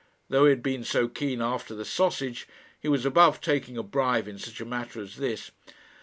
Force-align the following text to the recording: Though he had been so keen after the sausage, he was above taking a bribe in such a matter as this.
Though 0.29 0.45
he 0.45 0.49
had 0.49 0.63
been 0.63 0.83
so 0.83 1.07
keen 1.07 1.43
after 1.43 1.75
the 1.75 1.85
sausage, 1.85 2.47
he 2.79 2.87
was 2.87 3.05
above 3.05 3.39
taking 3.39 3.77
a 3.77 3.83
bribe 3.83 4.27
in 4.27 4.39
such 4.39 4.59
a 4.59 4.65
matter 4.65 4.99
as 4.99 5.17
this. 5.17 5.51